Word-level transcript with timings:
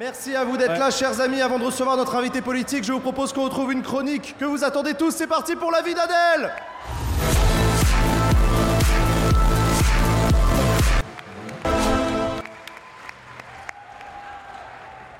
Merci 0.00 0.34
à 0.34 0.44
vous 0.44 0.56
d'être 0.56 0.78
là, 0.78 0.90
chers 0.90 1.20
amis. 1.20 1.42
Avant 1.42 1.58
de 1.58 1.64
recevoir 1.64 1.94
notre 1.94 2.14
invité 2.14 2.40
politique, 2.40 2.84
je 2.84 2.92
vous 2.92 3.00
propose 3.00 3.34
qu'on 3.34 3.44
retrouve 3.44 3.70
une 3.70 3.82
chronique 3.82 4.34
que 4.38 4.46
vous 4.46 4.64
attendez 4.64 4.94
tous. 4.94 5.10
C'est 5.10 5.26
parti 5.26 5.54
pour 5.56 5.70
la 5.70 5.82
vie 5.82 5.92
d'Adèle. 5.92 6.50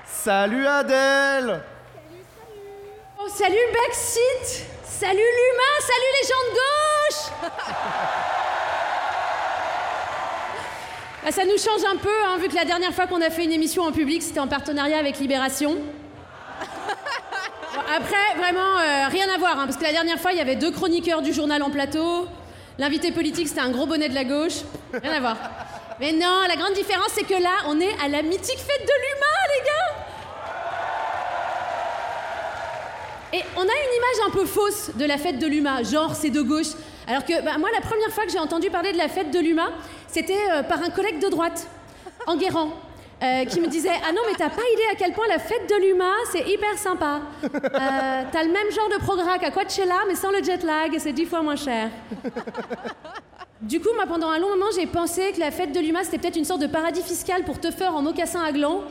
Salut 0.03 0.65
Adèle. 0.65 1.61
Oh, 3.19 3.29
salut 3.29 3.53
le 3.53 3.73
backseat 3.73 4.65
Salut 4.83 5.19
l'humain. 5.19 5.77
Salut 5.79 6.11
les 6.19 6.27
gens 6.27 6.43
de 6.49 6.53
gauche 7.51 7.51
Ah, 11.23 11.31
Ça 11.31 11.45
nous 11.45 11.57
change 11.57 11.83
un 11.87 11.97
peu, 11.97 12.09
hein, 12.27 12.37
vu 12.39 12.47
que 12.47 12.55
la 12.55 12.65
dernière 12.65 12.93
fois 12.93 13.05
qu'on 13.05 13.21
a 13.21 13.29
fait 13.29 13.43
une 13.43 13.51
émission 13.51 13.83
en 13.83 13.91
public, 13.91 14.23
c'était 14.23 14.39
en 14.39 14.47
partenariat 14.47 14.97
avec 14.97 15.19
Libération. 15.19 15.77
Après, 17.95 18.35
vraiment, 18.37 18.79
euh, 18.79 19.07
rien 19.07 19.29
à 19.29 19.37
voir, 19.37 19.59
hein, 19.59 19.65
parce 19.65 19.77
que 19.77 19.83
la 19.83 19.91
dernière 19.91 20.19
fois, 20.19 20.31
il 20.31 20.39
y 20.39 20.41
avait 20.41 20.55
deux 20.55 20.71
chroniqueurs 20.71 21.21
du 21.21 21.31
journal 21.31 21.61
en 21.61 21.69
plateau. 21.69 22.25
L'invité 22.79 23.11
politique, 23.11 23.47
c'était 23.47 23.61
un 23.61 23.69
gros 23.69 23.85
bonnet 23.85 24.09
de 24.09 24.15
la 24.15 24.23
gauche. 24.23 24.61
Rien 24.93 25.13
à 25.13 25.19
voir. 25.19 25.37
Mais 25.99 26.11
non, 26.11 26.41
la 26.47 26.55
grande 26.55 26.73
différence, 26.73 27.09
c'est 27.13 27.27
que 27.27 27.39
là, 27.39 27.51
on 27.67 27.79
est 27.79 27.93
à 28.03 28.07
la 28.07 28.23
mythique 28.23 28.57
fête 28.57 28.81
de 28.81 28.93
l'humain, 29.03 29.37
les 29.53 29.61
gars 29.67 29.91
Et 33.33 33.43
on 33.55 33.61
a 33.61 33.63
une 33.63 33.67
image 33.69 34.27
un 34.27 34.31
peu 34.31 34.45
fausse 34.45 34.89
de 34.95 35.05
la 35.05 35.17
fête 35.19 35.37
de 35.37 35.45
l'UMA, 35.45 35.83
genre 35.83 36.15
c'est 36.15 36.31
de 36.31 36.41
gauche. 36.41 36.73
Alors 37.07 37.25
que 37.25 37.41
bah, 37.43 37.57
moi, 37.59 37.69
la 37.73 37.81
première 37.81 38.09
fois 38.09 38.25
que 38.25 38.31
j'ai 38.31 38.39
entendu 38.39 38.69
parler 38.69 38.91
de 38.93 38.97
la 38.97 39.07
fête 39.07 39.31
de 39.31 39.39
l'UMA, 39.39 39.69
c'était 40.11 40.37
euh, 40.51 40.63
par 40.63 40.83
un 40.83 40.89
collègue 40.89 41.19
de 41.19 41.29
droite, 41.29 41.67
Enguerrand, 42.27 42.71
euh, 43.23 43.45
qui 43.45 43.61
me 43.61 43.67
disait 43.67 43.91
Ah 44.05 44.11
non, 44.11 44.21
mais 44.27 44.33
t'as 44.37 44.49
pas 44.49 44.61
idée 44.73 44.83
à 44.91 44.95
quel 44.95 45.13
point 45.13 45.25
la 45.27 45.39
fête 45.39 45.69
de 45.69 45.75
l'UMA, 45.75 46.11
c'est 46.31 46.47
hyper 46.47 46.77
sympa. 46.77 47.21
Euh, 47.43 48.23
t'as 48.31 48.43
le 48.43 48.51
même 48.51 48.71
genre 48.71 48.89
de 48.89 49.03
programme 49.03 49.39
qu'à 49.39 49.51
Coachella, 49.51 49.99
mais 50.07 50.15
sans 50.15 50.31
le 50.31 50.43
jet 50.43 50.63
lag, 50.63 50.93
c'est 50.99 51.13
dix 51.13 51.25
fois 51.25 51.41
moins 51.41 51.55
cher. 51.55 51.89
Du 53.61 53.79
coup, 53.79 53.89
moi, 53.95 54.05
pendant 54.07 54.29
un 54.29 54.39
long 54.39 54.49
moment, 54.49 54.71
j'ai 54.75 54.87
pensé 54.87 55.31
que 55.33 55.39
la 55.39 55.51
fête 55.51 55.71
de 55.71 55.79
l'UMA, 55.79 56.03
c'était 56.03 56.17
peut-être 56.17 56.35
une 56.35 56.45
sorte 56.45 56.61
de 56.61 56.67
paradis 56.67 57.03
fiscal 57.03 57.43
pour 57.43 57.59
teufeurs 57.59 57.95
en 57.95 58.01
mocassin 58.01 58.41
à 58.41 58.51
gland. 58.51 58.81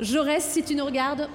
Jaurès, 0.00 0.44
si 0.44 0.62
tu 0.62 0.74
nous 0.74 0.84
regardes. 0.84 1.28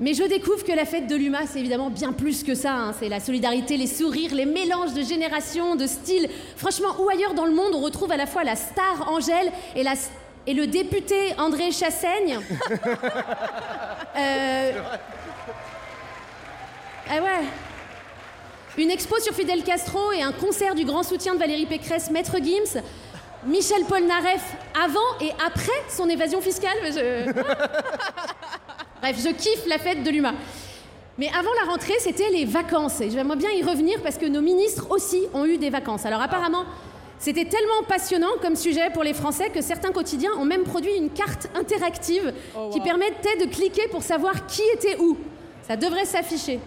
Mais 0.00 0.14
je 0.14 0.24
découvre 0.24 0.64
que 0.64 0.72
la 0.72 0.84
fête 0.84 1.06
de 1.06 1.14
l'UMA, 1.14 1.46
c'est 1.46 1.60
évidemment 1.60 1.90
bien 1.90 2.12
plus 2.12 2.42
que 2.42 2.54
ça. 2.54 2.72
hein. 2.72 2.94
C'est 2.98 3.08
la 3.08 3.20
solidarité, 3.20 3.76
les 3.76 3.86
sourires, 3.86 4.34
les 4.34 4.46
mélanges 4.46 4.94
de 4.94 5.02
générations, 5.02 5.76
de 5.76 5.86
styles. 5.86 6.28
Franchement, 6.56 6.88
où 7.00 7.08
ailleurs 7.08 7.34
dans 7.34 7.44
le 7.44 7.52
monde, 7.52 7.72
on 7.74 7.80
retrouve 7.80 8.10
à 8.10 8.16
la 8.16 8.26
fois 8.26 8.42
la 8.42 8.56
star 8.56 9.08
Angèle 9.12 9.52
et, 9.76 9.82
la, 9.84 9.92
et 10.46 10.54
le 10.54 10.66
député 10.66 11.34
André 11.38 11.70
Chassaigne. 11.72 12.38
Euh, 14.14 14.72
Ah 17.08 17.14
ouais. 17.22 17.46
Une 18.76 18.90
expo 18.90 19.18
sur 19.20 19.32
Fidel 19.34 19.62
Castro 19.64 20.12
et 20.12 20.22
un 20.22 20.32
concert 20.32 20.74
du 20.74 20.84
grand 20.84 21.02
soutien 21.02 21.32
de 21.32 21.38
Valérie 21.38 21.64
Pécresse, 21.64 22.10
Maître 22.10 22.36
Gims. 22.42 22.82
Michel 23.46 23.84
Polnareff 23.84 24.42
avant 24.84 25.00
et 25.22 25.30
après 25.46 25.72
son 25.88 26.08
évasion 26.10 26.42
fiscale. 26.42 26.76
je- 26.84 27.32
Bref, 29.02 29.16
je 29.20 29.30
kiffe 29.30 29.66
la 29.66 29.78
fête 29.78 30.04
de 30.04 30.10
l'UMA. 30.10 30.32
Mais 31.18 31.28
avant 31.28 31.50
la 31.60 31.68
rentrée, 31.68 31.98
c'était 31.98 32.30
les 32.30 32.44
vacances. 32.44 33.00
Et 33.00 33.10
j'aimerais 33.10 33.34
bien 33.34 33.50
y 33.50 33.60
revenir 33.60 34.00
parce 34.00 34.16
que 34.16 34.26
nos 34.26 34.40
ministres 34.40 34.86
aussi 34.90 35.24
ont 35.34 35.44
eu 35.44 35.58
des 35.58 35.70
vacances. 35.70 36.06
Alors 36.06 36.22
apparemment, 36.22 36.64
c'était 37.18 37.46
tellement 37.46 37.82
passionnant 37.88 38.30
comme 38.40 38.54
sujet 38.54 38.90
pour 38.94 39.02
les 39.02 39.12
Français 39.12 39.50
que 39.50 39.60
certains 39.60 39.90
quotidiens 39.90 40.30
ont 40.38 40.44
même 40.44 40.62
produit 40.62 40.94
une 40.96 41.10
carte 41.10 41.48
interactive 41.56 42.32
qui 42.72 42.80
permettait 42.80 43.44
de 43.44 43.50
cliquer 43.50 43.88
pour 43.90 44.04
savoir 44.04 44.46
qui 44.46 44.62
était 44.74 44.96
où. 45.00 45.18
Ça 45.62 45.74
devrait 45.74 46.04
s'afficher. 46.04 46.60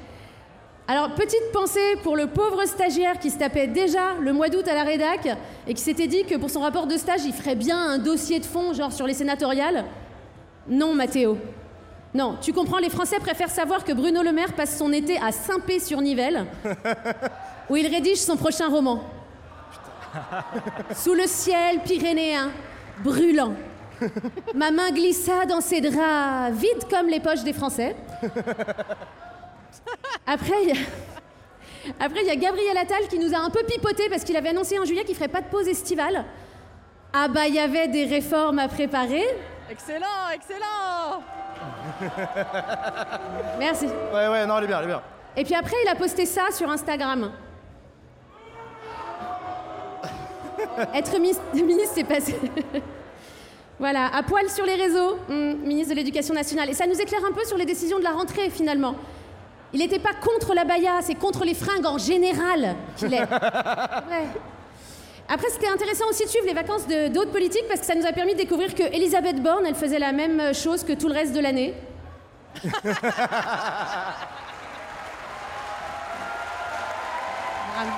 Alors, 0.89 1.15
petite 1.15 1.51
pensée 1.53 1.95
pour 2.03 2.17
le 2.17 2.27
pauvre 2.27 2.65
stagiaire 2.65 3.17
qui 3.17 3.31
se 3.31 3.39
tapait 3.39 3.67
déjà 3.67 4.13
le 4.19 4.33
mois 4.33 4.49
d'août 4.49 4.67
à 4.67 4.73
la 4.73 4.83
rédac 4.83 5.29
et 5.67 5.73
qui 5.73 5.81
s'était 5.81 6.07
dit 6.07 6.25
que 6.25 6.35
pour 6.35 6.49
son 6.49 6.59
rapport 6.59 6.85
de 6.85 6.97
stage, 6.97 7.21
il 7.25 7.33
ferait 7.33 7.55
bien 7.55 7.77
un 7.77 7.97
dossier 7.97 8.39
de 8.41 8.45
fond, 8.45 8.73
genre 8.73 8.91
sur 8.91 9.07
les 9.07 9.13
sénatoriales. 9.13 9.85
Non, 10.67 10.93
Mathéo. 10.93 11.37
Non, 12.15 12.37
tu 12.41 12.53
comprends, 12.53 12.77
les 12.77 12.89
Français 12.89 13.19
préfèrent 13.19 13.49
savoir 13.49 13.83
que 13.83 13.91
Bruno 13.91 14.23
Le 14.23 14.31
Maire 14.31 14.53
passe 14.53 14.77
son 14.77 14.93
été 14.93 15.17
à 15.17 15.33
Saint-Pé-sur-Nivelle, 15.33 16.45
où 17.69 17.75
il 17.75 17.85
rédige 17.87 18.19
son 18.19 18.37
prochain 18.37 18.69
roman. 18.69 19.03
Sous 20.95 21.13
le 21.13 21.27
ciel 21.27 21.81
pyrénéen, 21.81 22.51
brûlant. 23.03 23.51
Ma 24.53 24.71
main 24.71 24.91
glissa 24.91 25.45
dans 25.45 25.59
ses 25.59 25.81
draps 25.81 26.55
vides 26.55 26.89
comme 26.89 27.07
les 27.07 27.19
poches 27.19 27.43
des 27.43 27.51
Français. 27.51 27.97
Après, 30.25 30.63
il 30.63 30.69
y 30.69 30.71
a... 30.71 30.75
Après, 31.99 32.21
il 32.21 32.27
y 32.27 32.31
a 32.31 32.37
Gabriel 32.37 32.77
Attal 32.77 33.09
qui 33.09 33.19
nous 33.19 33.33
a 33.33 33.39
un 33.39 33.49
peu 33.49 33.63
pipoté 33.65 34.07
parce 34.09 34.23
qu'il 34.23 34.37
avait 34.37 34.49
annoncé 34.49 34.79
en 34.79 34.85
juillet 34.85 35.03
qu'il 35.03 35.15
ferait 35.15 35.27
pas 35.27 35.41
de 35.41 35.49
pause 35.49 35.67
estivale. 35.67 36.23
Ah 37.11 37.27
bah, 37.27 37.45
il 37.47 37.55
y 37.55 37.59
avait 37.59 37.89
des 37.89 38.05
réformes 38.05 38.59
à 38.59 38.69
préparer. 38.69 39.25
Excellent, 39.69 40.29
excellent 40.33 41.21
Merci. 43.59 43.87
Ouais, 44.13 44.27
ouais, 44.27 44.45
non, 44.45 44.57
elle 44.57 44.65
est 44.65 44.67
bien, 44.67 44.77
elle 44.79 44.85
est 44.85 44.87
bien. 44.87 45.01
Et 45.37 45.43
puis 45.43 45.55
après, 45.55 45.75
il 45.83 45.89
a 45.89 45.95
posté 45.95 46.25
ça 46.25 46.43
sur 46.51 46.69
Instagram. 46.69 47.31
Être 50.93 51.19
ministre, 51.19 51.43
c'est 51.93 52.03
passé. 52.03 52.35
voilà, 53.79 54.15
à 54.15 54.23
poil 54.23 54.49
sur 54.49 54.65
les 54.65 54.75
réseaux, 54.75 55.17
hum, 55.29 55.57
ministre 55.59 55.91
de 55.91 55.97
l'Éducation 55.97 56.33
nationale. 56.33 56.69
Et 56.69 56.73
ça 56.73 56.87
nous 56.87 56.99
éclaire 56.99 57.21
un 57.29 57.33
peu 57.33 57.43
sur 57.45 57.57
les 57.57 57.65
décisions 57.65 57.99
de 57.99 58.03
la 58.03 58.11
rentrée, 58.11 58.49
finalement. 58.49 58.95
Il 59.73 59.79
n'était 59.79 59.99
pas 59.99 60.13
contre 60.13 60.53
la 60.53 60.63
baya, 60.63 60.99
c'est 61.01 61.15
contre 61.15 61.43
les 61.43 61.53
fringues 61.53 61.85
en 61.85 61.97
général 61.97 62.75
qu'il 62.95 63.13
est. 63.13 63.19
Ouais. 63.19 64.27
Après, 65.27 65.49
c'était 65.49 65.67
intéressant 65.67 66.05
aussi 66.09 66.23
de 66.23 66.29
suivre 66.29 66.45
les 66.45 66.53
vacances 66.53 66.87
d'autres 66.87 67.31
politiques 67.31 67.67
parce 67.67 67.79
que 67.79 67.85
ça 67.85 67.95
nous 67.95 68.05
a 68.05 68.11
permis 68.11 68.33
de 68.33 68.37
découvrir 68.37 68.75
que 68.75 68.83
Elisabeth 68.83 69.41
Borne, 69.41 69.65
elle 69.65 69.75
faisait 69.75 69.99
la 69.99 70.11
même 70.11 70.53
chose 70.53 70.83
que 70.83 70.93
tout 70.93 71.07
le 71.07 71.13
reste 71.15 71.33
de 71.33 71.39
l'année. 71.39 71.73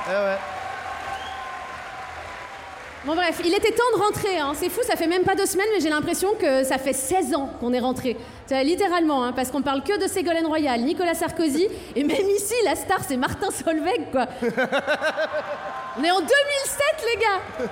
Ouais. 0.10 0.57
Bon 3.08 3.16
bref, 3.16 3.40
il 3.46 3.54
était 3.54 3.72
temps 3.72 3.90
de 3.96 4.02
rentrer, 4.02 4.38
hein. 4.38 4.52
c'est 4.54 4.68
fou, 4.68 4.82
ça 4.84 4.98
fait 4.98 5.08
même 5.08 5.24
pas 5.24 5.34
deux 5.34 5.46
semaines, 5.46 5.70
mais 5.74 5.80
j'ai 5.80 5.88
l'impression 5.88 6.34
que 6.34 6.66
ça 6.66 6.78
fait 6.78 6.92
16 6.92 7.36
ans 7.36 7.50
qu'on 7.58 7.72
est 7.72 7.80
rentré. 7.80 8.18
Littéralement, 8.52 9.24
hein, 9.24 9.32
parce 9.32 9.50
qu'on 9.50 9.62
parle 9.62 9.82
que 9.82 9.98
de 9.98 10.10
Ségolène 10.10 10.46
Royal, 10.46 10.82
Nicolas 10.82 11.14
Sarkozy, 11.14 11.70
et 11.96 12.04
même 12.04 12.30
ici, 12.36 12.54
la 12.66 12.76
star, 12.76 13.00
c'est 13.08 13.16
Martin 13.16 13.50
Solveig, 13.50 14.12
quoi. 14.12 14.26
On 15.98 16.04
est 16.04 16.12
en 16.12 16.20
2007, 16.20 16.30
les 17.06 17.22
gars 17.22 17.68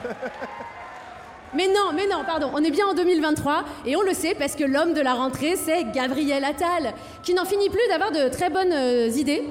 Mais 1.53 1.67
non, 1.67 1.91
mais 1.93 2.07
non, 2.07 2.23
pardon, 2.25 2.51
on 2.53 2.63
est 2.63 2.71
bien 2.71 2.87
en 2.87 2.93
2023, 2.93 3.65
et 3.85 3.97
on 3.97 4.03
le 4.03 4.13
sait 4.13 4.35
parce 4.35 4.55
que 4.55 4.63
l'homme 4.63 4.93
de 4.93 5.01
la 5.01 5.15
rentrée, 5.15 5.57
c'est 5.57 5.91
Gabriel 5.91 6.45
Attal, 6.45 6.93
qui 7.23 7.33
n'en 7.33 7.43
finit 7.43 7.69
plus 7.69 7.85
d'avoir 7.89 8.13
de 8.13 8.29
très 8.29 8.49
bonnes 8.49 8.71
euh, 8.71 9.09
idées. 9.09 9.43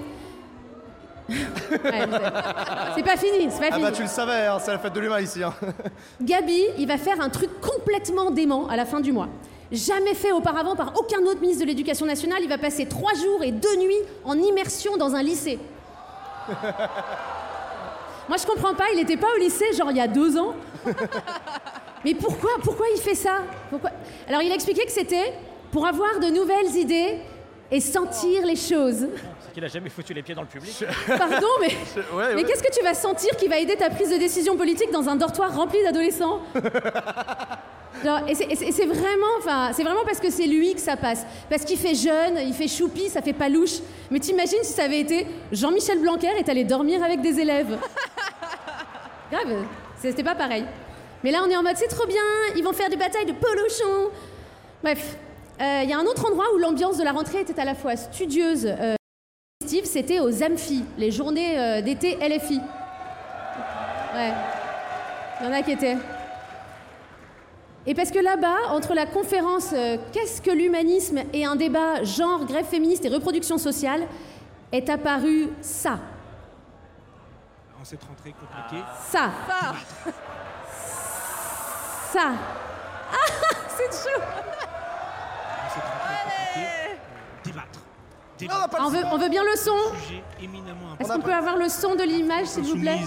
C'est 1.28 3.02
pas 3.02 3.16
fini, 3.16 3.48
c'est 3.50 3.60
pas 3.60 3.66
Ah 3.70 3.74
fini. 3.74 3.82
bah 3.82 3.92
tu 3.92 4.02
le 4.02 4.08
savais, 4.08 4.46
hein, 4.46 4.58
c'est 4.60 4.72
la 4.72 4.78
fête 4.78 4.92
de 4.92 5.00
l'humain 5.00 5.20
ici. 5.20 5.42
hein. 5.42 5.54
Gabi, 6.20 6.62
il 6.78 6.86
va 6.86 6.98
faire 6.98 7.20
un 7.20 7.28
truc 7.30 7.50
complètement 7.60 8.30
dément 8.30 8.68
à 8.68 8.76
la 8.76 8.84
fin 8.84 9.00
du 9.00 9.12
mois. 9.12 9.28
Jamais 9.72 10.14
fait 10.14 10.32
auparavant 10.32 10.76
par 10.76 10.92
aucun 10.98 11.20
autre 11.22 11.40
ministre 11.40 11.62
de 11.64 11.68
l'Éducation 11.68 12.04
nationale, 12.06 12.40
il 12.42 12.48
va 12.48 12.58
passer 12.58 12.86
trois 12.86 13.14
jours 13.14 13.42
et 13.42 13.50
deux 13.52 13.76
nuits 13.76 14.02
en 14.24 14.38
immersion 14.38 14.96
dans 14.96 15.14
un 15.14 15.22
lycée. 15.22 15.58
Moi, 18.28 18.36
je 18.38 18.46
comprends 18.46 18.74
pas, 18.74 18.84
il 18.92 18.96
n'était 18.96 19.16
pas 19.16 19.26
au 19.34 19.38
lycée, 19.38 19.72
genre 19.76 19.90
il 19.90 19.96
y 19.96 20.00
a 20.00 20.08
deux 20.08 20.36
ans. 20.38 20.54
Mais 22.04 22.14
pourquoi 22.14 22.50
Pourquoi 22.62 22.86
il 22.94 23.00
fait 23.00 23.14
ça? 23.14 23.38
Pourquoi? 23.70 23.90
Alors, 24.28 24.42
il 24.42 24.52
a 24.52 24.54
expliqué 24.54 24.84
que 24.84 24.92
c'était 24.92 25.32
pour 25.72 25.86
avoir 25.86 26.20
de 26.20 26.26
nouvelles 26.28 26.74
idées 26.76 27.18
et 27.74 27.80
sentir 27.80 28.46
les 28.46 28.54
choses. 28.54 29.08
C'est 29.40 29.52
qu'il 29.52 29.64
a 29.64 29.68
jamais 29.68 29.90
foutu 29.90 30.14
les 30.14 30.22
pieds 30.22 30.34
dans 30.36 30.42
le 30.42 30.46
public. 30.46 30.84
Pardon, 31.08 31.48
mais, 31.60 31.66
Ouais, 32.14 32.34
mais 32.36 32.44
qu'est-ce 32.44 32.62
que 32.62 32.72
tu 32.72 32.84
vas 32.84 32.94
sentir 32.94 33.36
qui 33.36 33.48
va 33.48 33.58
aider 33.58 33.74
ta 33.74 33.90
prise 33.90 34.10
de 34.10 34.16
décision 34.16 34.56
politique 34.56 34.92
dans 34.92 35.08
un 35.08 35.16
dortoir 35.16 35.52
rempli 35.54 35.82
d'adolescents 35.82 36.40
Genre, 38.04 38.20
et 38.28 38.34
c'est- 38.34 38.86
vraiment, 38.86 39.26
enfin, 39.38 39.70
c'est 39.72 39.82
vraiment 39.82 40.04
parce 40.04 40.20
que 40.20 40.30
c'est 40.30 40.46
lui 40.46 40.74
que 40.74 40.80
ça 40.80 40.96
passe. 40.96 41.24
Parce 41.50 41.64
qu'il 41.64 41.78
fait 41.78 41.94
jeune, 41.96 42.38
il 42.46 42.52
fait 42.54 42.68
choupi, 42.68 43.08
ça 43.08 43.22
fait 43.22 43.32
pas 43.32 43.48
louche. 43.48 43.78
Mais 44.10 44.20
t'imagines 44.20 44.62
si 44.62 44.72
ça 44.72 44.84
avait 44.84 45.00
été 45.00 45.26
Jean-Michel 45.50 46.00
Blanquer 46.00 46.30
est 46.38 46.48
allé 46.48 46.62
dormir 46.64 47.02
avec 47.02 47.20
des 47.22 47.40
élèves. 47.40 47.76
Grave, 49.32 49.64
c'était 50.00 50.22
pas 50.22 50.34
pareil. 50.36 50.64
Mais 51.24 51.30
là, 51.32 51.40
on 51.44 51.50
est 51.50 51.56
en 51.56 51.62
mode 51.62 51.76
c'est 51.76 51.88
trop 51.88 52.06
bien, 52.06 52.22
ils 52.56 52.62
vont 52.62 52.72
faire 52.72 52.88
des 52.90 52.96
batailles 52.96 53.26
de 53.26 53.32
polochons. 53.32 54.10
Bref, 54.82 55.16
il 55.60 55.88
y 55.88 55.92
a 55.92 55.98
un 55.98 56.04
autre 56.04 56.26
endroit 56.26 56.46
où 56.54 56.58
l'ambiance 56.58 56.96
de 56.98 57.04
la 57.04 57.12
rentrée 57.12 57.40
était 57.40 57.58
à 57.60 57.64
la 57.64 57.74
fois 57.74 57.96
studieuse. 57.96 58.66
euh, 58.66 58.94
festive, 59.62 59.84
c'était 59.86 60.20
aux 60.20 60.42
Amphi, 60.42 60.84
les 60.98 61.10
journées 61.10 61.58
euh, 61.58 61.80
d'été 61.80 62.16
LFI. 62.16 62.60
Ouais. 64.14 64.32
Il 65.40 65.46
y 65.46 65.48
en 65.48 65.52
a 65.52 65.62
qui 65.62 65.72
étaient. 65.72 65.96
Et 67.86 67.94
parce 67.94 68.10
que 68.10 68.18
là-bas, 68.18 68.56
entre 68.70 68.94
la 68.94 69.06
conférence 69.06 69.72
euh, 69.72 69.98
Qu'est-ce 70.12 70.40
que 70.40 70.50
l'humanisme 70.50 71.20
et 71.32 71.44
un 71.44 71.56
débat 71.56 72.02
genre, 72.04 72.44
grève 72.46 72.66
féministe 72.66 73.04
et 73.04 73.08
reproduction 73.08 73.58
sociale, 73.58 74.06
est 74.72 74.88
apparu 74.88 75.50
ça. 75.60 75.98
En 77.80 77.84
cette 77.84 78.02
rentrée 78.04 78.32
compliquée. 78.32 78.82
Ça. 79.10 79.30
Ça. 79.48 79.74
Ça. 82.12 82.32
Ah, 83.16 83.26
c'est 83.68 84.10
chaud. 84.10 84.20
Cette 85.74 86.62
euh, 86.62 86.94
débattre. 87.44 87.66
Non, 87.74 88.38
Débattre. 88.38 88.76
on 88.80 88.88
veut, 88.90 89.00
son. 89.02 89.08
on 89.12 89.18
veut 89.18 89.28
bien 89.28 89.42
le 89.44 89.56
son. 89.56 89.76
Est-ce 91.00 91.12
qu'on 91.12 91.20
peut 91.20 91.32
avoir 91.32 91.56
le 91.56 91.68
son 91.68 91.94
de 91.94 92.02
l'image, 92.02 92.46
s'il 92.46 92.64
vous 92.64 92.78
plaît? 92.78 92.98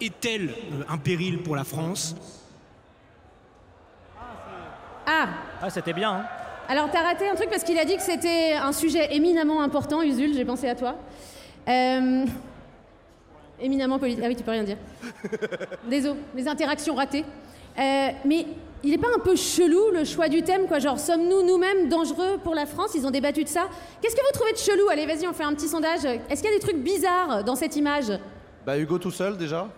Est-elle 0.00 0.50
euh, 0.50 0.84
un 0.88 0.98
péril 0.98 1.42
pour 1.42 1.56
la 1.56 1.64
France? 1.64 2.14
Ah, 5.06 5.28
Ah, 5.60 5.70
c'était 5.70 5.92
bien. 5.92 6.10
Hein. 6.12 6.24
alors 6.68 6.88
t'as 6.90 7.02
raté 7.02 7.28
un 7.28 7.34
truc 7.34 7.50
parce 7.50 7.64
qu'il 7.64 7.78
a 7.78 7.84
dit 7.84 7.96
que 7.96 8.02
c'était 8.02 8.52
un 8.54 8.72
sujet 8.72 9.14
éminemment 9.14 9.62
important, 9.62 10.00
Usul, 10.02 10.32
j'ai 10.34 10.44
pensé 10.44 10.68
à 10.68 10.74
toi. 10.74 10.94
Euh, 11.68 12.24
éminemment 13.60 13.98
politique. 13.98 14.22
Ah 14.24 14.28
oui, 14.28 14.36
tu 14.36 14.42
peux 14.42 14.50
rien 14.52 14.64
dire. 14.64 14.76
Désolé, 15.88 16.18
les 16.34 16.48
interactions 16.48 16.94
ratées. 16.94 17.24
Euh, 17.78 18.08
mais 18.24 18.46
il 18.84 18.90
n'est 18.90 18.98
pas 18.98 19.08
un 19.14 19.18
peu 19.20 19.36
chelou 19.36 19.90
le 19.92 20.04
choix 20.04 20.28
du 20.28 20.42
thème, 20.42 20.66
quoi? 20.66 20.78
Genre, 20.78 20.98
sommes-nous 20.98 21.42
nous-mêmes 21.46 21.88
dangereux 21.88 22.38
pour 22.42 22.54
la 22.54 22.66
France? 22.66 22.90
Ils 22.94 23.06
ont 23.06 23.10
débattu 23.10 23.44
de 23.44 23.48
ça. 23.48 23.68
Qu'est-ce 24.00 24.14
que 24.16 24.20
vous 24.20 24.32
trouvez 24.32 24.52
de 24.52 24.58
chelou? 24.58 24.88
Allez, 24.90 25.06
vas-y, 25.06 25.26
on 25.26 25.32
fait 25.32 25.44
un 25.44 25.54
petit 25.54 25.68
sondage. 25.68 26.04
Est-ce 26.04 26.42
qu'il 26.42 26.50
y 26.50 26.54
a 26.54 26.58
des 26.58 26.62
trucs 26.64 26.78
bizarres 26.78 27.44
dans 27.44 27.54
cette 27.56 27.76
image? 27.76 28.12
Bah 28.66 28.76
Hugo 28.78 28.98
tout 28.98 29.10
seul 29.10 29.36
déjà. 29.36 29.68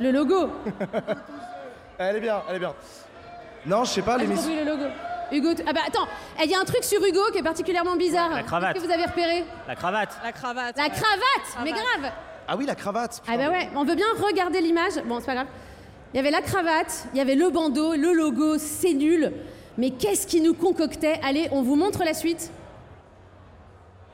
Le 0.00 0.10
logo. 0.12 0.48
Elle 1.98 2.16
est 2.16 2.20
bien, 2.20 2.40
elle 2.48 2.56
est 2.56 2.60
bien. 2.60 2.74
Non, 3.66 3.82
je 3.84 3.90
sais 3.90 4.02
pas, 4.02 4.14
Ah, 4.14 4.18
l'émission. 4.18 4.50
le 4.54 4.64
logo. 4.64 4.84
Hugo. 5.32 5.48
Ah 5.66 5.72
bah 5.72 5.80
attends, 5.86 6.06
il 6.42 6.48
y 6.48 6.54
a 6.54 6.60
un 6.60 6.64
truc 6.64 6.84
sur 6.84 7.04
Hugo 7.04 7.20
qui 7.32 7.38
est 7.38 7.42
particulièrement 7.42 7.96
bizarre. 7.96 8.30
La 8.30 8.44
cravate. 8.44 8.72
Qu'est-ce 8.74 8.84
que 8.84 8.88
vous 8.88 8.94
avez 8.94 9.04
repéré? 9.04 9.44
La 9.66 9.74
cravate. 9.74 10.10
La 10.22 10.32
cravate. 10.32 10.76
La 10.76 10.88
cravate, 10.88 11.64
Mais 11.64 11.72
grave 11.72 12.12
Ah 12.46 12.56
oui, 12.56 12.66
la 12.66 12.76
cravate. 12.76 13.20
Ah 13.28 13.36
bah 13.36 13.50
ouais, 13.50 13.68
on 13.74 13.84
veut 13.84 13.96
bien 13.96 14.06
regarder 14.22 14.60
l'image. 14.60 14.92
Bon, 15.06 15.18
c'est 15.18 15.26
pas 15.26 15.34
grave. 15.34 15.46
Il 16.14 16.16
y 16.16 16.20
avait 16.20 16.30
la 16.30 16.40
cravate, 16.40 17.06
il 17.12 17.18
y 17.18 17.20
avait 17.20 17.34
le 17.34 17.50
bandeau, 17.50 17.94
le 17.94 18.12
logo, 18.14 18.56
c'est 18.56 18.94
nul. 18.94 19.30
Mais 19.76 19.90
qu'est-ce 19.90 20.26
qui 20.26 20.40
nous 20.40 20.54
concoctait? 20.54 21.20
Allez, 21.22 21.48
on 21.52 21.62
vous 21.62 21.76
montre 21.76 22.02
la 22.02 22.14
suite. 22.14 22.50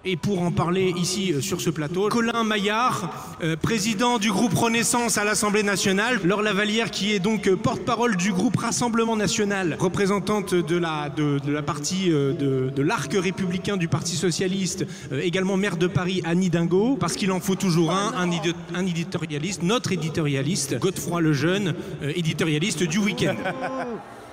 Et 0.07 0.17
pour 0.17 0.43
en 0.43 0.51
parler 0.53 0.93
ici 0.99 1.33
euh, 1.33 1.41
sur 1.41 1.63
ce 1.63 1.71
plateau, 1.71 2.11
Colin 2.11 2.45
Maillard, 2.45 3.37
euh, 3.43 3.57
président 3.57 4.19
du 4.19 4.31
groupe 4.31 4.53
Renaissance 4.53 5.17
à 5.17 5.25
l'Assemblée 5.25 5.63
nationale, 5.63 6.21
Laure 6.25 6.43
Lavalière 6.43 6.91
qui 6.91 7.15
est 7.15 7.21
donc 7.21 7.49
euh, 7.49 7.57
porte-parole 7.57 8.17
du 8.17 8.31
groupe 8.31 8.57
Rassemblement 8.57 9.17
national, 9.17 9.79
représentante 9.81 10.55
de 10.55 10.77
la, 10.77 11.09
de, 11.09 11.39
de 11.39 11.51
la 11.51 11.63
partie 11.63 12.13
euh, 12.13 12.35
de, 12.35 12.69
de 12.69 12.83
l'arc 12.83 13.15
républicain 13.15 13.79
du 13.79 13.89
Parti 13.89 14.15
socialiste, 14.15 14.85
également 15.11 15.57
maire 15.57 15.79
de 15.79 15.87
Paris 15.87 16.21
Annie 16.25 16.51
Dingo, 16.51 16.99
parce 17.01 17.15
qu'il 17.15 17.33
en 17.33 17.41
faut 17.41 17.55
toujours 17.55 17.91
un, 17.93 18.13
un, 18.15 18.31
un 18.75 18.87
éditorialiste, 18.87 19.63
notre 19.63 19.93
éditorialiste, 19.93 20.79
Godefroy 20.79 21.23
Lejeune, 21.23 21.75
éditorialiste 22.03 22.83
du 22.83 22.99
week-end. 22.99 23.37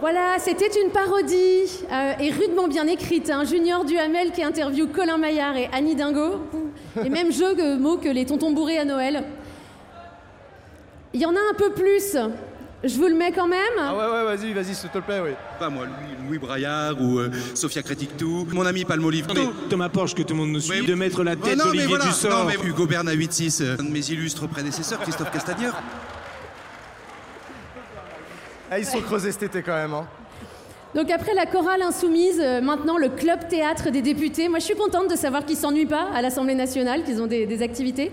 Voilà, 0.00 0.36
c'était 0.38 0.70
une 0.80 0.90
parodie 0.90 1.66
euh, 1.90 2.12
et 2.20 2.30
rudement 2.30 2.68
bien 2.68 2.86
écrite. 2.86 3.30
Un 3.30 3.44
junior 3.44 3.84
Duhamel 3.84 4.30
qui 4.32 4.42
interviewe 4.44 4.86
Colin 4.86 5.18
Maillard 5.18 5.56
et 5.56 5.68
Annie 5.72 5.96
Dingo. 5.96 6.40
Les 7.02 7.10
mêmes 7.10 7.32
jeux 7.32 7.54
de 7.54 7.76
mots 7.76 7.96
que 7.96 8.08
les 8.08 8.24
tontons 8.24 8.52
bourrés 8.52 8.78
à 8.78 8.84
Noël. 8.84 9.24
Il 11.14 11.20
y 11.20 11.26
en 11.26 11.34
a 11.34 11.40
un 11.50 11.54
peu 11.56 11.70
plus. 11.72 12.16
Je 12.84 12.94
vous 12.94 13.08
le 13.08 13.14
mets 13.14 13.32
quand 13.32 13.48
même. 13.48 13.58
Ah 13.76 13.92
ouais, 13.96 14.04
ouais, 14.28 14.36
vas-y, 14.36 14.52
vas-y, 14.52 14.72
s'il 14.72 14.88
te 14.90 14.98
plaît, 14.98 15.20
oui. 15.24 15.30
Pas 15.58 15.68
moi, 15.68 15.84
Louis, 15.86 16.28
Louis 16.28 16.38
Braillard 16.38 16.94
ou 17.02 17.18
euh, 17.18 17.28
Sofia 17.56 17.82
Crétictou, 17.82 18.46
mon 18.52 18.64
ami 18.64 18.84
Palmolive. 18.84 19.24
Attendez, 19.24 19.48
Thomas 19.68 19.88
Porche, 19.88 20.14
que 20.14 20.22
tout 20.22 20.34
le 20.34 20.40
monde 20.40 20.50
nous 20.52 20.60
suit, 20.60 20.82
Oui. 20.82 20.86
de 20.86 20.94
mettre 20.94 21.24
la 21.24 21.32
Oh 21.32 21.44
tête 21.44 21.56
non, 21.58 21.64
mais 21.64 21.70
d'Olivier 21.70 21.88
voilà. 21.88 22.04
Dussort. 22.04 22.30
Non, 22.30 22.44
mais 22.44 22.54
Hugo 22.68 22.86
Bernat 22.86 23.14
8-6, 23.16 23.62
euh, 23.64 23.76
un 23.80 23.82
de 23.82 23.90
mes 23.90 24.08
illustres 24.10 24.46
prédécesseurs, 24.46 25.00
Christophe 25.00 25.32
Castagneur. 25.32 25.74
Ah, 28.70 28.78
ils 28.78 28.84
sont 28.84 29.00
creusés 29.00 29.32
cet 29.32 29.44
été 29.44 29.62
quand 29.62 29.74
même. 29.74 29.94
Hein. 29.94 30.06
Donc 30.94 31.10
après 31.10 31.34
la 31.34 31.46
chorale 31.46 31.82
insoumise, 31.82 32.40
euh, 32.40 32.60
maintenant 32.60 32.96
le 32.96 33.08
club 33.08 33.48
théâtre 33.48 33.90
des 33.90 34.02
députés. 34.02 34.48
Moi 34.48 34.58
je 34.58 34.64
suis 34.64 34.74
contente 34.74 35.10
de 35.10 35.16
savoir 35.16 35.44
qu'ils 35.44 35.56
s'ennuient 35.56 35.86
pas 35.86 36.08
à 36.14 36.22
l'Assemblée 36.22 36.54
nationale, 36.54 37.02
qu'ils 37.04 37.22
ont 37.22 37.26
des, 37.26 37.62
activités. 37.62 38.10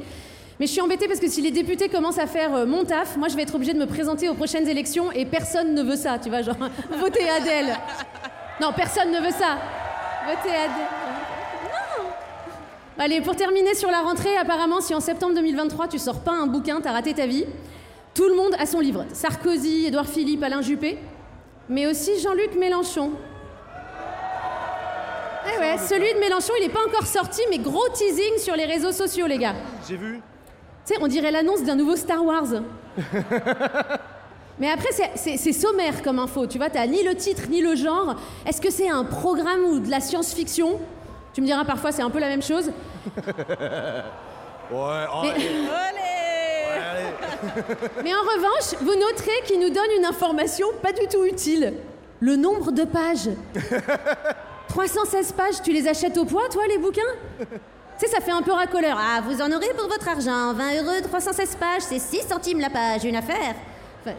Mais 0.59 0.67
je 0.67 0.71
suis 0.71 0.81
embêtée 0.81 1.07
parce 1.07 1.19
que 1.19 1.29
si 1.29 1.41
les 1.41 1.51
députés 1.51 1.89
commencent 1.89 2.19
à 2.19 2.27
faire 2.27 2.53
euh, 2.55 2.65
mon 2.65 2.85
taf, 2.85 3.17
moi 3.17 3.27
je 3.27 3.35
vais 3.35 3.43
être 3.43 3.55
obligée 3.55 3.73
de 3.73 3.79
me 3.79 3.85
présenter 3.85 4.29
aux 4.29 4.33
prochaines 4.33 4.67
élections 4.67 5.11
et 5.11 5.25
personne 5.25 5.73
ne 5.73 5.83
veut 5.83 5.95
ça, 5.95 6.19
tu 6.19 6.29
vois, 6.29 6.41
genre 6.41 6.55
votez 6.99 7.29
Adèle. 7.29 7.77
Non, 8.61 8.71
personne 8.73 9.11
ne 9.11 9.19
veut 9.19 9.33
ça. 9.37 9.57
Votez 10.25 10.55
Adèle. 10.55 10.85
Non. 11.65 12.05
Allez, 12.97 13.19
pour 13.21 13.35
terminer 13.35 13.73
sur 13.73 13.91
la 13.91 14.01
rentrée, 14.01 14.37
apparemment 14.37 14.79
si 14.79 14.93
en 14.93 15.01
septembre 15.01 15.35
2023 15.35 15.89
tu 15.89 15.99
sors 15.99 16.21
pas 16.21 16.33
un 16.33 16.47
bouquin, 16.47 16.79
t'as 16.81 16.91
raté 16.91 17.13
ta 17.13 17.25
vie. 17.25 17.45
Tout 18.15 18.27
le 18.27 18.35
monde 18.35 18.55
a 18.57 18.65
son 18.65 18.79
livre. 18.79 19.05
Sarkozy, 19.13 19.85
Édouard 19.85 20.07
Philippe, 20.07 20.41
Alain 20.43 20.61
Juppé 20.61 20.97
mais 21.67 21.87
aussi 21.87 22.19
Jean-Luc 22.19 22.55
Mélenchon. 22.59 23.11
Eh 25.47 25.59
ouais, 25.59 25.77
celui 25.79 26.13
de 26.13 26.19
Mélenchon, 26.19 26.53
il 26.59 26.67
n'est 26.67 26.73
pas 26.73 26.85
encore 26.87 27.05
sorti, 27.07 27.41
mais 27.49 27.57
gros 27.57 27.87
teasing 27.89 28.37
sur 28.37 28.55
les 28.55 28.65
réseaux 28.65 28.91
sociaux, 28.91 29.25
les 29.27 29.37
gars. 29.39 29.55
J'ai 29.87 29.97
vu. 29.97 30.21
Tu 30.85 30.93
sais, 30.93 30.99
on 31.01 31.07
dirait 31.07 31.31
l'annonce 31.31 31.63
d'un 31.63 31.75
nouveau 31.75 31.95
Star 31.95 32.23
Wars. 32.23 32.45
mais 34.59 34.69
après, 34.69 34.89
c'est- 35.15 35.51
sommaire 35.53 36.03
comme 36.03 36.19
info, 36.19 36.45
tu 36.47 36.57
vois, 36.59 36.69
t'as 36.69 36.85
ni 36.85 37.03
le 37.03 37.15
titre 37.15 37.43
ni 37.49 37.61
le 37.61 37.75
genre. 37.75 38.15
Est-ce 38.45 38.61
que 38.61 38.69
c'est 38.71 38.89
un 38.89 39.03
programme 39.05 39.63
ou 39.65 39.79
de 39.79 39.89
la 39.89 39.99
science-fiction? 40.01 40.79
Tu 41.33 41.41
me 41.41 41.47
diras 41.47 41.65
parfois, 41.65 41.91
c'est 41.91 42.03
un 42.03 42.09
peu 42.11 42.19
la 42.19 42.29
même 42.29 42.43
chose. 42.43 42.69
Ouais, 44.71 45.05
oh, 45.13 45.21
Mais- 45.21 45.35
allez. 46.95 47.73
Mais 48.03 48.13
en 48.13 48.21
revanche, 48.21 48.79
vous 48.81 48.95
noterez 48.95 49.43
qu'il 49.45 49.59
nous 49.59 49.69
donne 49.69 49.91
une 49.97 50.05
information 50.05 50.67
pas 50.81 50.91
du 50.91 51.07
tout 51.07 51.25
utile. 51.25 51.73
Le 52.19 52.35
nombre 52.35 52.71
de 52.71 52.83
pages. 52.83 53.29
316 54.69 55.31
pages, 55.33 55.61
tu 55.63 55.71
les 55.71 55.87
achètes 55.87 56.17
au 56.17 56.25
poids, 56.25 56.49
toi, 56.51 56.63
les 56.67 56.77
bouquins? 56.77 57.01
Tu 57.39 57.45
sais, 57.99 58.07
ça 58.07 58.19
fait 58.19 58.31
un 58.31 58.41
peu 58.41 58.51
racoleur. 58.51 58.97
Ah, 58.99 59.21
vous 59.21 59.41
en 59.41 59.51
aurez 59.51 59.69
pour 59.77 59.87
votre 59.87 60.07
argent. 60.07 60.53
20 60.53 60.83
euros, 60.83 61.01
316 61.01 61.55
pages, 61.55 61.81
c'est 61.81 61.99
6 61.99 62.23
centimes 62.27 62.59
la 62.59 62.69
page, 62.69 63.05
une 63.05 63.15
affaire. 63.15 63.55
Enfin, 64.01 64.15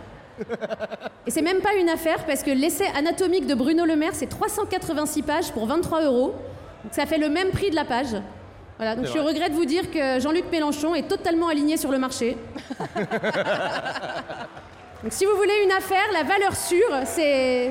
Et 1.27 1.31
c'est 1.31 1.43
même 1.43 1.61
pas 1.61 1.75
une 1.75 1.91
affaire, 1.91 2.25
parce 2.25 2.43
que 2.43 2.51
l'essai 2.51 2.87
anatomique 2.97 3.47
de 3.47 3.55
Bruno 3.55 3.85
Le 3.85 3.97
Maire, 3.97 4.15
c'est 4.15 4.29
386 4.29 5.23
pages 5.23 5.53
pour 5.53 5.67
23 5.67 6.05
euros. 6.05 6.35
Donc 6.85 6.95
ça 6.95 7.05
fait 7.05 7.19
le 7.19 7.29
même 7.29 7.51
prix 7.51 7.71
de 7.71 7.75
la 7.75 7.85
page. 7.85 8.15
Voilà, 8.77 8.95
donc 8.95 9.07
je 9.07 9.11
suis 9.11 9.21
au 9.21 9.25
regret 9.25 9.49
de 9.49 9.55
vous 9.55 9.65
dire 9.65 9.91
que 9.91 10.21
Jean-Luc 10.21 10.45
Mélenchon 10.53 10.95
est 10.95 11.09
totalement 11.09 11.49
aligné 11.49 11.77
sur 11.77 11.91
le 11.91 11.99
marché. 11.99 12.37
Donc 15.03 15.13
si 15.13 15.25
vous 15.25 15.37
voulez 15.37 15.63
une 15.65 15.73
affaire, 15.73 16.07
la 16.13 16.23
valeur 16.23 16.57
sûre, 16.57 16.91
c'est 17.05 17.71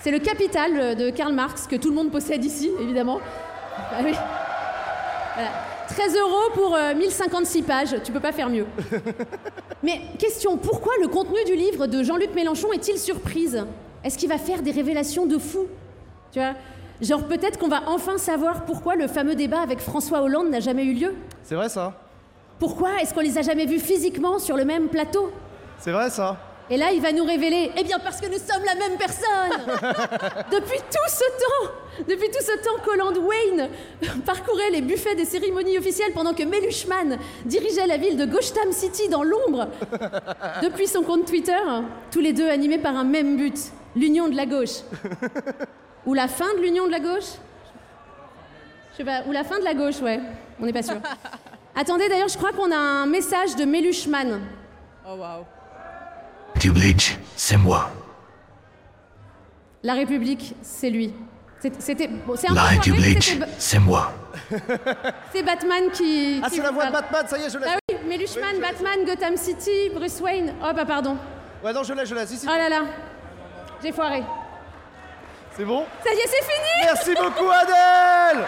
c'est 0.00 0.10
le 0.10 0.18
capital 0.18 0.96
de 0.96 1.10
Karl 1.10 1.32
Marx 1.32 1.66
que 1.66 1.76
tout 1.76 1.88
le 1.88 1.94
monde 1.94 2.10
possède 2.10 2.44
ici, 2.44 2.70
évidemment. 2.80 3.20
Ah 3.76 4.00
oui. 4.02 4.12
Voilà. 5.34 5.50
13 5.88 6.16
euros 6.16 6.50
pour 6.52 6.74
euh, 6.74 6.94
1056 6.94 7.62
pages, 7.62 7.96
tu 8.04 8.12
peux 8.12 8.20
pas 8.20 8.32
faire 8.32 8.48
mieux. 8.48 8.66
Mais 9.82 10.00
question, 10.18 10.56
pourquoi 10.56 10.92
le 11.00 11.08
contenu 11.08 11.42
du 11.44 11.54
livre 11.54 11.86
de 11.86 12.02
Jean-Luc 12.02 12.34
Mélenchon 12.34 12.72
est-il 12.72 12.98
surprise? 12.98 13.64
Est-ce 14.02 14.18
qu'il 14.18 14.28
va 14.28 14.38
faire 14.38 14.62
des 14.62 14.70
révélations 14.70 15.26
de 15.26 15.38
fou? 15.38 15.66
Tu 16.32 16.38
vois? 16.38 16.54
Genre 17.00 17.24
peut-être 17.24 17.58
qu'on 17.58 17.68
va 17.68 17.82
enfin 17.86 18.18
savoir 18.18 18.64
pourquoi 18.64 18.94
le 18.94 19.08
fameux 19.08 19.34
débat 19.34 19.60
avec 19.60 19.80
François 19.80 20.22
Hollande 20.22 20.50
n'a 20.50 20.60
jamais 20.60 20.84
eu 20.84 20.94
lieu. 20.94 21.14
C'est 21.42 21.54
vrai 21.54 21.68
ça. 21.68 21.92
Pourquoi 22.58 23.00
est-ce 23.02 23.12
qu'on 23.12 23.20
les 23.20 23.36
a 23.36 23.42
jamais 23.42 23.66
vus 23.66 23.80
physiquement 23.80 24.38
sur 24.38 24.56
le 24.56 24.64
même 24.64 24.88
plateau? 24.88 25.32
C'est 25.78 25.90
vrai 25.92 26.08
ça. 26.08 26.36
Et 26.70 26.78
là, 26.78 26.92
il 26.92 27.02
va 27.02 27.12
nous 27.12 27.24
révéler, 27.24 27.70
eh 27.76 27.84
bien 27.84 27.98
parce 27.98 28.20
que 28.22 28.26
nous 28.26 28.38
sommes 28.38 28.64
la 28.64 28.74
même 28.74 28.96
personne. 28.96 29.60
Depuis 30.50 30.78
tout 30.78 31.08
ce 31.08 31.24
temps, 31.24 31.72
depuis 32.08 32.30
tout 32.30 32.42
ce 32.42 32.56
temps 32.64 32.82
qu'Hollande 32.82 33.18
Wayne 33.18 33.68
parcourait 34.26 34.70
les 34.70 34.80
buffets 34.80 35.14
des 35.14 35.26
cérémonies 35.26 35.76
officielles 35.76 36.12
pendant 36.14 36.32
que 36.32 36.42
Melushman 36.42 37.18
dirigeait 37.44 37.86
la 37.86 37.98
ville 37.98 38.16
de 38.16 38.24
Gotham 38.24 38.72
City 38.72 39.08
dans 39.08 39.22
l'ombre. 39.22 39.68
Depuis 40.62 40.86
son 40.86 41.02
compte 41.02 41.26
Twitter, 41.26 41.52
tous 42.10 42.20
les 42.20 42.32
deux 42.32 42.48
animés 42.48 42.78
par 42.78 42.96
un 42.96 43.04
même 43.04 43.36
but, 43.36 43.58
l'union 43.94 44.28
de 44.28 44.36
la 44.36 44.46
gauche. 44.46 44.80
Ou 46.06 46.14
la 46.14 46.28
fin 46.28 46.52
de 46.56 46.60
l'union 46.60 46.86
de 46.86 46.92
la 46.92 47.00
gauche? 47.00 47.32
Je 48.92 48.98
sais 48.98 49.04
pas, 49.04 49.22
ou 49.26 49.32
la 49.32 49.42
fin 49.44 49.58
de 49.58 49.64
la 49.64 49.74
gauche, 49.74 50.00
ouais, 50.00 50.20
on 50.60 50.66
n'est 50.66 50.72
pas 50.72 50.82
sûr. 50.82 50.96
Attendez, 51.76 52.08
d'ailleurs, 52.08 52.28
je 52.28 52.36
crois 52.38 52.52
qu'on 52.52 52.70
a 52.70 52.76
un 52.76 53.06
message 53.06 53.56
de 53.56 53.64
Melushman. 53.64 54.40
Oh 55.08 55.14
waouh. 55.16 55.44
République, 56.54 57.18
c'est 57.36 57.56
moi. 57.56 57.90
La 59.82 59.94
République, 59.94 60.54
c'est 60.62 60.90
lui. 60.90 61.12
C'est- 61.58 61.80
C'était. 61.80 62.06
Bon, 62.08 62.34
c'est 62.36 62.48
un 62.48 62.54
La 62.54 62.62
République, 62.62 63.38
c'est 63.58 63.78
moi. 63.80 64.12
C'est 65.32 65.42
Batman 65.42 65.90
qui. 65.92 66.40
Ah, 66.42 66.48
c'est 66.50 66.60
la 66.60 66.70
voix 66.72 66.86
de. 66.86 66.92
Batman, 66.92 67.24
ça 67.26 67.38
y 67.38 67.42
est, 67.42 67.50
je 67.50 67.56
l'ai. 67.58 67.66
Ah 67.68 67.78
oui, 67.88 67.96
Melushman, 68.06 68.60
Batman, 68.60 69.04
Gotham 69.06 69.36
City, 69.36 69.90
Bruce 69.94 70.20
Wayne. 70.20 70.52
Oh, 70.62 70.70
bah 70.74 70.84
pardon. 70.84 71.16
Ouais, 71.64 71.72
non, 71.72 71.82
je 71.84 71.92
l'ai, 71.94 72.04
je 72.04 72.14
l'ai. 72.14 72.26
Si, 72.26 72.36
si. 72.36 72.46
Oh 72.48 72.52
là 72.54 72.68
là. 72.68 72.82
J'ai 73.82 73.92
foiré. 73.92 74.22
C'est 75.56 75.64
bon 75.64 75.86
Ça 76.04 76.12
y 76.12 76.16
est, 76.16 76.26
c'est 76.26 76.44
fini 76.44 76.84
Merci 76.84 77.14
beaucoup, 77.14 77.48
Adèle 77.48 78.44